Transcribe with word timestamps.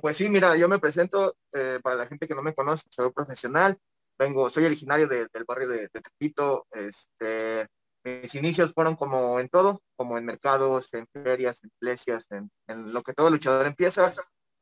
pues 0.00 0.16
sí, 0.16 0.28
mira, 0.28 0.56
yo 0.56 0.68
me 0.68 0.78
presento 0.78 1.36
eh, 1.52 1.78
para 1.82 1.96
la 1.96 2.06
gente 2.06 2.26
que 2.26 2.34
no 2.34 2.42
me 2.42 2.54
conoce, 2.54 2.86
soy 2.90 3.10
profesional, 3.12 3.78
vengo, 4.18 4.50
soy 4.50 4.64
originario 4.64 5.08
del 5.08 5.28
barrio 5.46 5.68
de, 5.68 5.88
de, 5.88 6.62
este, 6.72 7.66
mis 8.04 8.34
inicios 8.34 8.72
fueron 8.72 8.96
como 8.96 9.40
en 9.40 9.48
todo, 9.48 9.82
como 9.96 10.18
en 10.18 10.24
mercados, 10.24 10.92
en 10.94 11.06
ferias, 11.12 11.62
en 11.64 11.70
iglesias, 11.80 12.26
en, 12.30 12.50
lo 12.92 13.02
que 13.02 13.12
todo 13.14 13.30
luchador 13.30 13.66
empieza, 13.66 14.14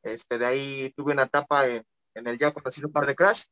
este, 0.03 0.37
de 0.37 0.45
ahí 0.45 0.93
tuve 0.95 1.13
una 1.13 1.23
etapa 1.23 1.67
en, 1.67 1.83
el 2.13 2.37
ya 2.37 2.51
conocido 2.51 2.91
par 2.91 3.05
de 3.05 3.15
Crash, 3.15 3.45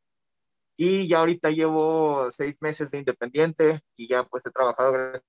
y 0.77 1.07
ya 1.07 1.19
ahorita 1.19 1.49
llevo 1.51 2.29
seis 2.31 2.57
meses 2.61 2.91
de 2.91 2.99
independiente 2.99 3.79
y 3.95 4.07
ya 4.07 4.23
pues 4.23 4.45
he 4.45 4.51
trabajado 4.51 4.91
gracias 4.91 5.23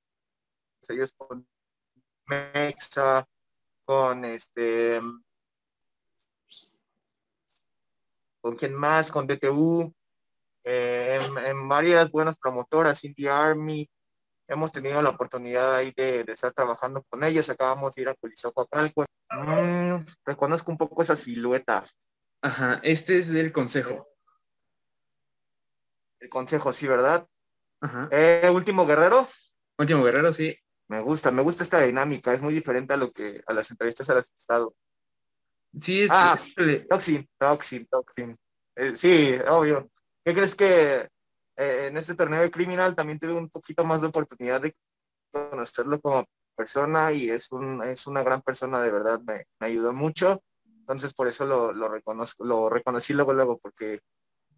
Dios 0.89 1.13
con 1.17 1.47
Mexa, 2.27 3.27
con 3.85 4.25
este, 4.25 5.01
con 8.49 8.57
quién 8.57 8.75
más, 8.75 9.11
con 9.11 9.27
DTU, 9.27 9.95
eh, 10.65 11.19
en, 11.21 11.37
en, 11.37 11.69
varias 11.69 12.11
buenas 12.11 12.39
promotoras, 12.39 13.05
Indie 13.05 13.29
Army, 13.29 13.87
hemos 14.47 14.73
tenido 14.73 15.03
la 15.03 15.11
oportunidad 15.11 15.75
ahí 15.75 15.93
de, 15.95 16.25
de 16.25 16.33
estar 16.33 16.55
trabajando 16.55 17.03
con 17.11 17.23
ellas, 17.25 17.51
acabamos 17.51 17.95
de 17.95 18.03
ir 18.03 18.09
a 18.09 18.15
Colisococalco. 18.15 19.05
Mm, 19.31 20.07
reconozco 20.25 20.73
un 20.73 20.79
poco 20.79 21.03
esa 21.03 21.15
silueta. 21.15 21.85
Ajá, 22.41 22.81
este 22.83 23.19
es 23.19 23.29
del 23.29 23.53
consejo. 23.53 24.09
El 26.19 26.31
consejo, 26.31 26.73
sí, 26.73 26.89
¿verdad? 26.89 27.29
Ajá. 27.83 28.09
Eh, 28.11 28.49
último 28.51 28.87
guerrero. 28.87 29.29
Último 29.77 30.03
guerrero, 30.05 30.33
sí. 30.33 30.57
Me 30.89 31.03
gusta, 31.03 31.31
me 31.31 31.43
gusta 31.43 31.65
esta 31.65 31.83
dinámica, 31.83 32.33
es 32.33 32.41
muy 32.41 32.55
diferente 32.55 32.95
a 32.95 32.97
lo 32.97 33.13
que 33.13 33.43
a 33.47 33.53
las 33.53 33.71
entrevistas 33.71 34.09
a 34.09 34.15
las 34.15 34.31
que 34.31 34.37
he 34.37 34.41
estado. 34.41 34.75
Sí, 35.81 36.03
es 36.03 36.11
ah, 36.11 36.39
Toxin, 36.89 37.29
Toxin, 37.39 37.87
Toxin. 37.87 38.37
Eh, 38.77 38.97
sí, 38.97 39.39
obvio. 39.49 39.91
¿Qué 40.25 40.35
crees 40.35 40.55
que 40.55 41.09
eh, 41.57 41.87
en 41.89 41.97
este 41.97 42.15
torneo 42.15 42.41
de 42.41 42.51
criminal 42.51 42.95
también 42.95 43.19
tuve 43.19 43.35
un 43.35 43.49
poquito 43.49 43.85
más 43.85 44.01
de 44.01 44.09
oportunidad 44.09 44.61
de 44.61 44.75
conocerlo 45.31 46.01
como 46.01 46.25
persona 46.57 47.13
y 47.13 47.31
es 47.31 47.53
un 47.53 47.83
es 47.85 48.07
una 48.07 48.23
gran 48.23 48.43
persona 48.43 48.81
de 48.83 48.91
verdad, 48.91 49.21
me, 49.21 49.45
me 49.61 49.67
ayudó 49.67 49.93
mucho. 49.93 50.43
Entonces 50.65 51.13
por 51.15 51.29
eso 51.29 51.45
lo, 51.47 51.73
lo 51.73 51.89
reconozco, 51.89 52.45
lo 52.45 52.71
reconocí 52.71 53.13
luego 53.13 53.33
luego 53.33 53.59
porque 53.59 54.01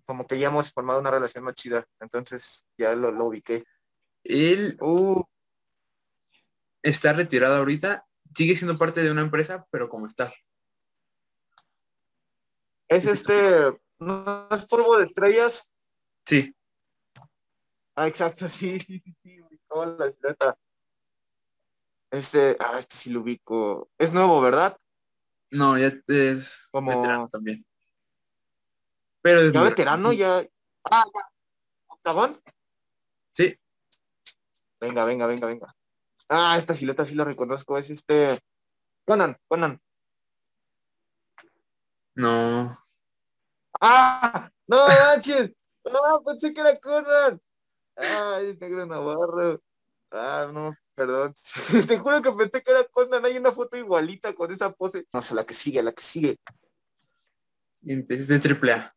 como 0.06 0.26
que 0.26 0.38
ya 0.38 0.48
hemos 0.48 0.72
formado 0.72 1.00
una 1.00 1.10
relación 1.10 1.44
más 1.44 1.54
chida. 1.54 1.84
Entonces 2.00 2.64
ya 2.76 2.94
lo, 2.94 3.12
lo 3.12 3.26
ubiqué. 3.26 3.64
Él 4.24 4.76
uh, 4.80 5.22
está 6.82 7.12
retirado 7.12 7.56
ahorita, 7.56 8.04
sigue 8.34 8.56
siendo 8.56 8.76
parte 8.76 9.02
de 9.02 9.10
una 9.10 9.22
empresa, 9.22 9.66
pero 9.70 9.88
como 9.88 10.06
está. 10.06 10.32
Es 12.90 13.06
este, 13.06 13.80
¿no 14.00 14.48
es 14.50 14.66
polvo 14.66 14.98
de 14.98 15.04
estrellas? 15.04 15.70
Sí. 16.26 16.52
Ah, 17.94 18.08
exacto, 18.08 18.48
sí, 18.48 18.80
sí, 18.80 19.00
sí, 19.00 19.14
sí, 19.22 19.60
toda 19.68 19.86
la. 19.96 20.56
Este, 22.10 22.56
ah, 22.58 22.78
este 22.80 22.96
sí 22.96 23.10
lo 23.10 23.20
ubico. 23.20 23.88
Es 23.96 24.12
nuevo, 24.12 24.40
¿verdad? 24.40 24.76
No, 25.52 25.78
ya 25.78 25.92
es 26.08 26.66
como 26.72 26.90
veterano 26.90 27.28
también. 27.28 27.64
Pero 29.22 29.42
es 29.42 29.52
ya 29.52 29.62
veterano, 29.62 30.12
ya. 30.12 30.44
Ah. 30.90 31.04
¿Octagón? 31.86 32.42
Sí. 33.32 33.56
Venga, 34.80 35.04
venga, 35.04 35.28
venga, 35.28 35.46
venga. 35.46 35.76
Ah, 36.28 36.56
esta 36.58 36.74
silueta 36.74 37.06
sí 37.06 37.14
la 37.14 37.24
reconozco, 37.24 37.78
es 37.78 37.90
este. 37.90 38.40
Conan, 39.04 39.36
Conan. 39.46 39.80
No. 42.16 42.79
¡Ah! 43.80 44.50
¡No 44.66 44.86
manches! 44.86 45.52
¡No! 45.84 46.22
Pensé 46.24 46.52
que 46.52 46.60
era 46.60 46.78
Conan. 46.78 47.40
¡Ay, 47.96 48.56
negro 48.60 48.86
Navarro! 48.86 49.62
Ah, 50.10 50.50
no, 50.52 50.74
perdón. 50.94 51.34
Te 51.88 51.98
juro 51.98 52.22
que 52.22 52.32
pensé 52.32 52.62
que 52.62 52.70
era 52.70 52.84
Conan. 52.84 53.24
Hay 53.24 53.38
una 53.38 53.52
foto 53.52 53.76
igualita 53.76 54.34
con 54.34 54.52
esa 54.52 54.72
pose. 54.72 55.06
No 55.12 55.22
sé, 55.22 55.34
la 55.34 55.44
que 55.44 55.54
sigue, 55.54 55.82
la 55.82 55.92
que 55.92 56.02
sigue. 56.02 56.38
Es 57.82 58.28
de 58.28 58.38
triple 58.38 58.72
A. 58.72 58.94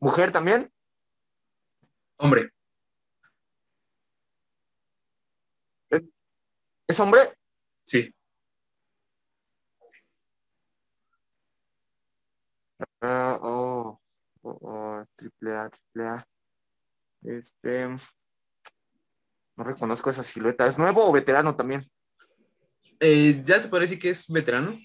¿Mujer 0.00 0.30
también? 0.30 0.70
Hombre. 2.18 2.50
¿Es, 5.88 6.02
¿Es 6.86 7.00
hombre? 7.00 7.20
Sí. 7.84 8.14
Ah, 13.34 13.40
oh, 13.42 14.00
oh, 14.42 14.58
oh, 14.62 15.04
triple 15.16 15.56
A, 15.56 15.68
triple 15.68 16.06
A. 16.06 16.28
Este, 17.22 17.88
no 17.88 19.64
reconozco 19.64 20.10
esa 20.10 20.22
silueta. 20.22 20.66
¿Es 20.66 20.78
nuevo 20.78 21.08
o 21.08 21.12
veterano 21.12 21.56
también? 21.56 21.90
Eh, 23.00 23.42
ya 23.44 23.60
se 23.60 23.68
puede 23.68 23.82
decir 23.82 23.98
que 23.98 24.10
es 24.10 24.28
veterano. 24.28 24.78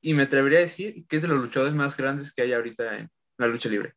Y 0.00 0.14
me 0.14 0.24
atrevería 0.24 0.58
a 0.58 0.62
decir 0.62 1.06
que 1.06 1.16
es 1.16 1.22
de 1.22 1.28
los 1.28 1.40
luchadores 1.40 1.74
más 1.74 1.96
grandes 1.96 2.32
que 2.32 2.42
hay 2.42 2.52
ahorita 2.52 2.98
en 2.98 3.10
la 3.36 3.46
lucha 3.46 3.68
libre. 3.68 3.94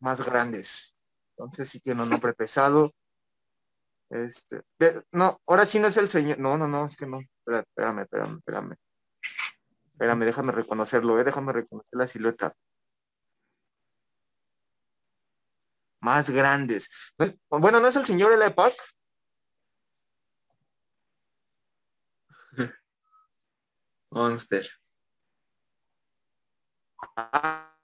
Más 0.00 0.24
grandes. 0.24 0.94
Entonces 1.36 1.68
sí 1.68 1.80
tiene 1.80 2.02
un 2.02 2.10
nombre 2.10 2.32
pesado. 2.34 2.92
Este, 4.10 4.62
de, 4.78 5.04
no, 5.12 5.40
ahora 5.46 5.66
sí 5.66 5.78
no 5.78 5.86
es 5.86 5.96
el 5.96 6.08
señor. 6.08 6.38
No, 6.38 6.58
no, 6.58 6.66
no, 6.66 6.86
es 6.86 6.96
que 6.96 7.06
no. 7.06 7.20
Espérame, 7.46 8.02
espérame, 8.02 8.02
espérame. 8.02 8.38
Espérame, 8.38 8.76
déjame 9.98 10.52
reconocerlo, 10.52 11.18
eh, 11.18 11.24
déjame 11.24 11.52
reconocer 11.52 11.90
la 11.92 12.06
silueta. 12.06 12.54
Más 16.00 16.30
grandes. 16.30 16.88
¿No 17.18 17.24
es, 17.24 17.36
bueno, 17.50 17.80
¿no 17.80 17.88
es 17.88 17.96
el 17.96 18.06
señor 18.06 18.32
L. 18.32 18.50
Park? 18.52 18.76
Monster. 24.10 24.68
Ah, 27.16 27.74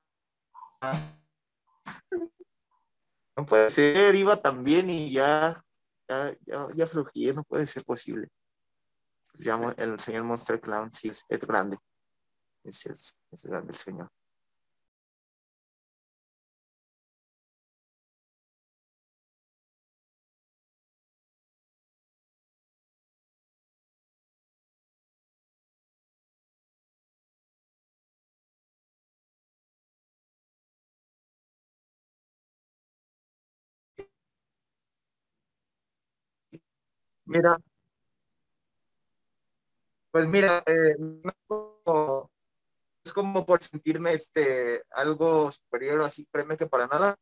no 3.36 3.46
puede 3.46 3.70
ser, 3.70 4.14
iba 4.14 4.40
también 4.40 4.90
y 4.90 5.12
ya, 5.12 5.64
ya, 6.08 6.36
ya, 6.46 6.68
ya 6.74 6.86
flojé, 6.86 7.32
no 7.32 7.42
puede 7.44 7.66
ser 7.66 7.84
posible. 7.84 8.28
Llamo 9.38 9.72
el 9.76 9.98
señor 10.00 10.24
Monster 10.24 10.60
Clown, 10.60 10.92
sí, 10.94 11.08
es 11.08 11.40
grande. 11.40 11.78
Ese 12.64 12.90
es, 12.92 13.16
ese 13.30 13.46
es 13.46 13.50
grande 13.50 13.72
el 13.72 13.78
señor. 13.78 14.10
Mira, 37.26 37.58
pues 40.10 40.28
mira, 40.28 40.62
eh, 40.66 40.96
como 43.14 43.46
por 43.46 43.62
sentirme 43.62 44.12
este, 44.12 44.84
algo 44.90 45.50
superior, 45.50 46.02
así, 46.02 46.26
créeme 46.30 46.56
para 46.56 46.86
nada, 46.86 47.16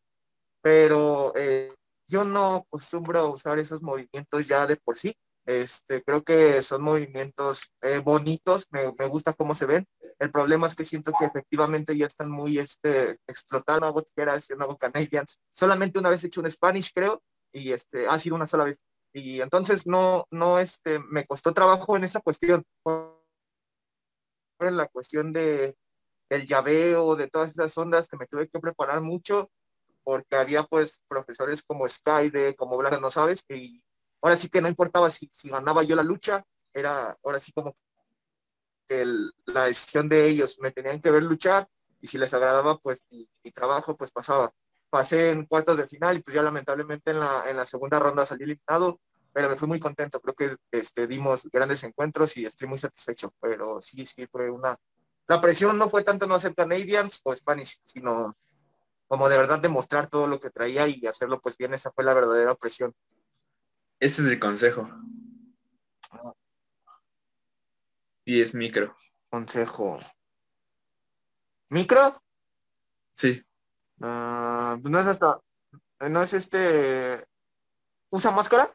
pero 0.61 1.33
eh, 1.37 1.73
yo 2.09 2.25
no 2.25 2.57
acostumbro 2.57 3.21
a 3.21 3.29
usar 3.29 3.61
esos 3.61 3.81
movimientos 3.83 4.49
ya 4.49 4.67
de 4.67 4.77
por 4.77 4.97
sí. 4.97 5.15
Este, 5.47 6.03
creo 6.03 6.23
que 6.23 6.63
son 6.63 6.83
movimientos 6.83 7.71
eh, 7.83 7.99
bonitos, 7.99 8.67
me, 8.71 8.93
me, 8.99 9.07
gusta 9.09 9.33
cómo 9.33 9.55
se 9.55 9.67
ven. 9.67 9.87
El 10.19 10.31
problema 10.31 10.67
es 10.67 10.75
que 10.75 10.85
siento 10.85 11.13
que 11.19 11.25
efectivamente 11.27 11.97
ya 11.97 12.07
están 12.07 12.31
muy 12.31 12.59
este, 12.59 13.19
explotados. 13.27 13.83
Una 13.83 13.91
botiquera, 13.91 14.37
este, 14.37 14.57
nuevo 14.57 14.77
Canadians. 14.77 15.39
Solamente 15.53 15.99
una 15.99 16.11
vez 16.11 16.23
he 16.25 16.29
hecho 16.29 16.41
un 16.41 16.51
Spanish, 16.51 16.93
creo, 16.95 17.21
y 17.53 17.73
este, 17.73 18.07
ha 18.07 18.19
sido 18.19 18.37
una 18.37 18.47
sola 18.47 18.65
vez 18.65 18.83
y 19.13 19.41
entonces 19.41 19.87
no, 19.87 20.27
no, 20.31 20.59
este, 20.59 20.99
me 20.99 21.27
costó 21.27 21.53
trabajo 21.53 21.97
en 21.97 22.05
esa 22.05 22.21
cuestión, 22.21 22.65
en 24.67 24.77
la 24.77 24.87
cuestión 24.87 25.33
de, 25.33 25.77
del 26.29 26.47
llaveo, 26.47 27.17
de 27.17 27.29
todas 27.29 27.51
esas 27.51 27.77
ondas 27.77 28.09
que 28.09 28.17
me 28.17 28.27
tuve 28.27 28.49
que 28.49 28.61
preparar 28.61 29.01
mucho, 29.03 29.51
porque 30.05 30.37
había 30.37 30.63
pues 30.65 31.03
profesores 31.09 31.63
como 31.63 31.89
Skyde, 31.89 32.57
como 32.57 32.77
Blanca, 32.77 32.99
no 32.99 33.11
sabes, 33.11 33.41
y 33.49 33.83
ahora 34.21 34.37
sí 34.37 34.49
que 34.49 34.61
no 34.61 34.69
importaba 34.69 35.11
si, 35.11 35.29
si 35.33 35.49
ganaba 35.49 35.83
yo 35.83 35.97
la 35.97 36.03
lucha, 36.03 36.45
era 36.73 37.17
ahora 37.23 37.39
sí 37.39 37.53
como 37.53 37.77
el, 38.89 39.33
la 39.47 39.67
decisión 39.67 40.09
de 40.09 40.27
ellos, 40.27 40.59
me 40.61 40.71
tenían 40.71 41.01
que 41.01 41.11
ver 41.11 41.23
luchar, 41.23 41.69
y 42.01 42.07
si 42.07 42.19
les 42.19 42.35
agradaba 42.35 42.79
pues 42.79 43.03
mi, 43.11 43.29
mi 43.45 43.51
trabajo, 43.53 43.97
pues 43.97 44.11
pasaba. 44.11 44.53
Pasé 44.91 45.31
en 45.31 45.47
cuartos 45.47 45.77
de 45.77 45.89
final 45.89 46.17
y 46.17 46.21
pues 46.21 46.35
ya 46.35 46.43
lamentablemente 46.43 47.13
en 47.13 47.21
la, 47.21 47.45
en 47.49 47.57
la 47.57 47.65
segunda 47.65 47.99
ronda 47.99 48.27
salí 48.27 48.45
eliminado, 48.45 49.01
pero 49.33 49.49
me 49.49 49.57
fui 49.57 49.69
muy 49.69 49.81
contento. 49.81 50.21
Creo 50.21 50.35
que 50.35 50.57
este, 50.71 51.07
dimos 51.07 51.49
grandes 51.51 51.83
encuentros 51.85 52.37
y 52.37 52.45
estoy 52.45 52.69
muy 52.69 52.79
satisfecho. 52.79 53.35
Pero 53.41 53.81
sí, 53.81 54.05
sí, 54.05 54.27
fue 54.27 54.51
una... 54.51 54.77
La 55.27 55.41
presión 55.41 55.79
no 55.79 55.89
fue 55.89 56.05
tanto 56.05 56.27
no 56.27 56.35
hacer 56.35 56.55
Canadians 56.55 57.21
o 57.25 57.35
Spanish, 57.35 57.81
sino 57.85 58.37
como 59.07 59.29
de 59.29 59.37
verdad 59.37 59.61
demostrar 59.61 60.09
todo 60.09 60.27
lo 60.27 60.41
que 60.41 60.51
traía 60.51 60.87
y 60.89 61.07
hacerlo 61.07 61.41
pues 61.41 61.57
bien. 61.57 61.75
Esa 61.75 61.91
fue 61.93 62.05
la 62.05 62.15
verdadera 62.15 62.55
presión. 62.55 62.95
Ese 63.99 64.23
es 64.23 64.29
el 64.29 64.41
consejo. 64.41 64.89
Y 68.25 68.41
es 68.41 68.55
micro. 68.55 68.97
Consejo. 69.31 70.01
¿Micro? 71.71 72.23
Sí. 73.15 73.43
Ah, 74.01 74.77
no 74.83 75.01
es 75.01 75.07
hasta... 75.07 75.41
No 76.11 76.23
es 76.23 76.33
este... 76.35 77.27
¿Usa 78.11 78.31
máscara? 78.31 78.75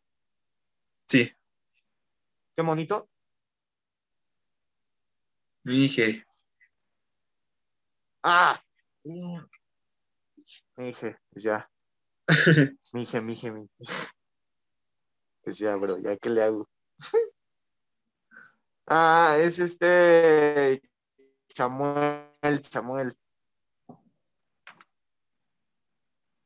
Qué 2.57 2.63
bonito. 2.63 3.07
Dije. 5.63 6.25
Ah. 8.23 8.59
Mi 9.03 9.39
dije, 10.77 11.19
pues 11.29 11.43
ya. 11.43 11.69
Mi 12.93 13.01
dije, 13.01 13.21
mi 13.21 13.33
dije, 13.35 13.51
mi 13.51 13.69
Pues 15.43 15.59
ya, 15.59 15.75
bro, 15.75 15.99
ya 15.99 16.17
qué 16.17 16.31
le 16.31 16.41
hago. 16.41 16.67
ah, 18.87 19.37
es 19.39 19.59
este 19.59 20.81
Chamuel, 21.49 22.61
Chamuel. 22.71 23.15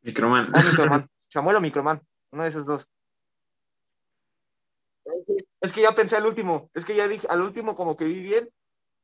Microman. 0.01 0.51
Ah, 0.53 0.61
Microman. 0.61 1.09
Chamuel 1.29 1.55
o 1.55 1.61
Microman, 1.61 2.05
uno 2.31 2.43
de 2.43 2.49
esos 2.49 2.65
dos. 2.65 2.89
Es 5.61 5.71
que 5.71 5.81
ya 5.81 5.91
pensé 5.91 6.15
al 6.15 6.25
último, 6.25 6.71
es 6.73 6.83
que 6.83 6.95
ya 6.95 7.07
dije, 7.07 7.27
al 7.27 7.41
último 7.41 7.75
como 7.75 7.95
que 7.95 8.05
vi 8.05 8.21
bien 8.21 8.49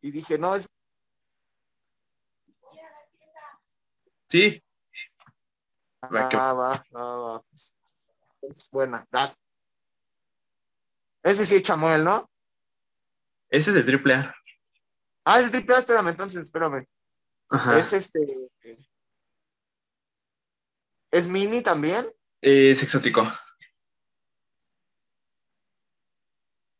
y 0.02 0.10
dije, 0.12 0.40
no, 0.40 0.56
es... 0.56 0.68
Sí. 4.28 4.62
Ah, 6.02 6.10
va, 6.12 6.54
va, 6.54 6.84
va. 6.92 7.44
Es 8.42 8.70
buena. 8.72 9.08
Ese 11.24 11.46
sí 11.46 11.56
es 11.56 11.64
Chamuel, 11.64 12.04
¿no? 12.04 12.30
Ese 13.50 13.70
es 13.70 13.76
de 13.76 13.84
triple 13.84 14.16
A. 14.16 14.36
Ah, 15.26 15.40
es 15.40 15.46
de 15.46 15.52
triple 15.52 15.76
A, 15.76 15.80
espérame, 15.80 16.08
entonces, 16.10 16.42
espérame. 16.42 16.88
Ajá. 17.50 17.80
Es 17.80 17.94
este... 17.94 18.50
¿Es 21.12 21.28
mini 21.28 21.62
también? 21.62 22.12
Es 22.42 22.82
exótico. 22.84 23.28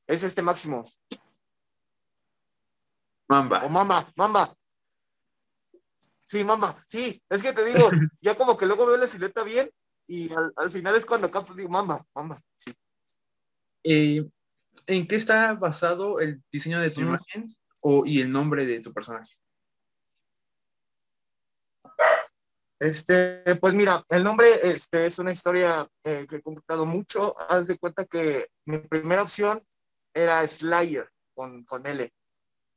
Es 0.08 0.24
este 0.24 0.42
máximo. 0.42 0.90
Mamba. 3.28 3.66
O 3.66 3.70
mamba, 3.70 4.10
mamba. 4.16 4.58
Sí, 6.26 6.44
mamba. 6.44 6.84
Sí, 6.88 7.22
es 7.30 7.44
que 7.44 7.54
te 7.54 7.66
digo, 7.66 7.90
ya 8.22 8.36
como 8.36 8.58
que 8.58 8.66
luego 8.66 8.86
veo 8.86 8.98
la 8.98 9.08
silueta 9.08 9.44
bien 9.44 9.70
y 10.08 10.32
al, 10.34 10.54
al 10.56 10.72
final 10.72 10.96
es 10.96 11.06
cuando 11.06 11.28
acá 11.28 11.46
digo, 11.56 11.70
mamba, 11.70 12.06
mamba. 12.16 12.40
Sí. 12.58 12.74
Eh, 13.84 14.30
¿En 14.88 15.08
qué 15.08 15.16
está 15.18 15.54
basado 15.56 16.20
el 16.20 16.42
diseño 16.52 16.80
de 16.80 16.90
tu 16.90 17.02
Mm. 17.02 17.08
imagen 17.08 17.56
o, 17.82 18.06
y 18.06 18.22
el 18.22 18.32
nombre 18.32 18.66
de 18.66 18.80
tu 18.80 18.94
personaje? 18.94 19.34
Este, 22.80 23.56
pues 23.60 23.74
mira, 23.74 24.04
el 24.10 24.24
nombre 24.24 24.48
este, 24.64 25.08
es 25.08 25.18
una 25.18 25.32
historia 25.32 25.88
eh, 26.04 26.28
que 26.30 26.38
he 26.38 26.42
contado 26.42 26.86
mucho. 26.86 27.36
Haz 27.50 27.68
de 27.68 27.78
cuenta 27.78 28.06
que 28.06 28.48
mi 28.66 28.78
primera 28.78 29.24
opción 29.24 29.64
era 30.18 30.48
Slayer 30.48 31.10
con, 31.34 31.64
con 31.64 31.86
L. 31.86 32.12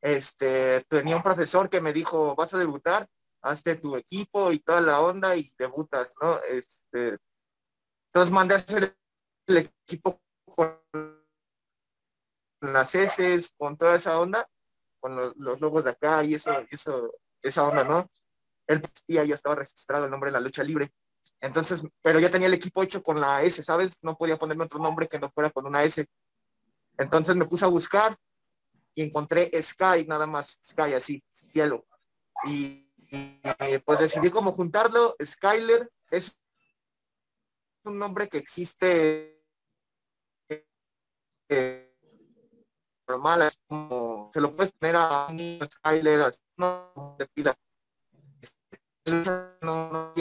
Este, 0.03 0.85
tenía 0.89 1.17
un 1.17 1.23
profesor 1.23 1.69
que 1.69 1.81
me 1.81 1.93
dijo, 1.93 2.35
vas 2.35 2.55
a 2.55 2.59
debutar, 2.59 3.09
hazte 3.43 3.77
tu 3.77 3.97
equipo 3.97 4.53
y 4.53 4.59
toda 4.59 4.81
la 4.81 5.01
onda 5.01 5.37
y 5.37 5.53
debutas, 5.59 6.11
¿no? 6.21 6.41
Este, 6.43 7.19
entonces 8.09 8.33
mandé 8.33 8.55
a 8.55 8.59
hacer 8.59 8.97
el 9.47 9.57
equipo 9.57 10.21
con 10.45 10.81
las 12.61 12.95
heces, 12.95 13.53
con 13.57 13.77
toda 13.77 13.97
esa 13.97 14.19
onda, 14.19 14.47
con 15.01 15.17
los, 15.17 15.37
los 15.37 15.61
logos 15.61 15.85
de 15.85 15.91
acá 15.91 16.23
y 16.25 16.35
eso, 16.35 16.53
eso, 16.71 17.15
esa 17.43 17.65
onda, 17.65 17.85
¿no? 17.85 18.11
Él 18.67 18.83
ya, 19.09 19.23
estaba 19.23 19.57
registrado 19.57 20.05
el 20.05 20.11
nombre 20.11 20.29
de 20.29 20.33
la 20.33 20.41
lucha 20.41 20.63
libre. 20.63 20.93
Entonces, 21.41 21.83
pero 22.03 22.21
ya 22.21 22.31
tenía 22.31 22.49
el 22.49 22.55
equipo 22.55 22.83
hecho 22.83 23.03
con 23.03 23.21
la 23.21 23.43
S, 23.43 23.63
¿sabes? 23.63 24.03
No 24.03 24.17
podía 24.17 24.39
ponerme 24.39 24.65
otro 24.65 24.79
nombre 24.79 25.09
que 25.09 25.19
no 25.19 25.31
fuera 25.31 25.51
con 25.51 25.67
una 25.67 25.83
S. 25.83 26.07
Entonces 27.01 27.35
me 27.35 27.47
puse 27.47 27.65
a 27.65 27.69
buscar 27.69 28.15
y 28.95 29.03
encontré 29.03 29.51
Sky, 29.63 30.05
nada 30.07 30.27
más, 30.27 30.59
Sky 30.63 30.93
así, 30.93 31.25
cielo. 31.33 31.87
Y, 32.45 32.87
pues 33.87 33.99
decidí 33.99 34.31
como 34.31 34.53
juntarlo, 34.53 35.17
Skyler 35.25 35.91
es 36.11 36.39
un 37.85 37.99
nombre 37.99 38.29
que 38.29 38.37
existe 38.37 39.43
eh, 41.49 41.97
normal, 43.09 43.51
se 44.33 44.41
lo 44.41 44.55
puedes 44.55 44.73
poner 44.73 44.97
a 44.97 45.29
un 45.29 45.59
Skyler, 45.73 46.21
así, 46.21 46.41
no, 46.59 47.17
pila. 47.33 47.59
No, 49.07 49.55
no, 49.63 50.13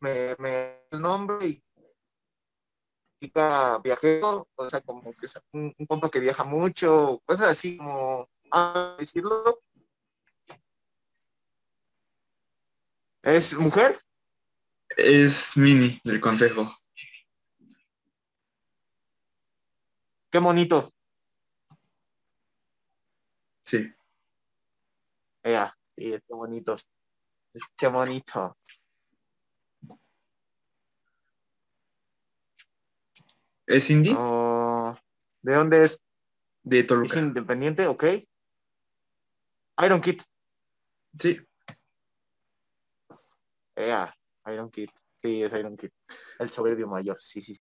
pues, 0.00 0.76
el 0.90 1.00
nombre 1.02 1.46
y 1.46 1.62
viajero, 3.82 4.48
o 4.54 4.70
sea, 4.70 4.80
como 4.80 5.12
que 5.12 5.26
es 5.26 5.38
un, 5.52 5.74
un 5.76 5.86
compa 5.86 6.10
que 6.10 6.20
viaja 6.20 6.44
mucho, 6.44 7.20
cosas 7.26 7.48
así 7.48 7.76
como, 7.76 8.28
a 8.50 8.96
decirlo. 8.98 9.60
¿Es 13.22 13.54
mujer? 13.54 14.00
Es 14.96 15.56
Mini 15.56 16.00
del 16.04 16.20
consejo. 16.20 16.70
Qué 20.30 20.38
bonito. 20.38 20.92
Sí. 23.64 23.92
Ya, 25.42 25.76
sí, 25.96 26.10
qué 26.26 26.34
bonito. 26.34 26.76
Qué 27.76 27.88
bonito. 27.88 28.56
¿Es 33.70 33.88
indie? 33.88 34.14
Oh, 34.18 34.98
¿De 35.42 35.54
dónde 35.54 35.84
es? 35.84 36.02
De 36.64 36.80
¿Es 36.80 36.86
Toluca. 36.86 37.18
independiente? 37.20 37.86
Ok. 37.86 38.04
Iron 39.84 40.00
Kid. 40.00 40.20
Sí. 41.18 41.40
Ya, 43.76 44.12
Iron 44.52 44.70
Kid. 44.70 44.90
Sí, 45.14 45.42
es 45.42 45.52
Iron 45.52 45.76
Kid. 45.76 45.90
El 46.40 46.50
soberbio 46.50 46.88
mayor. 46.88 47.16
Sí, 47.20 47.40
sí. 47.40 47.54
sí. 47.54 47.62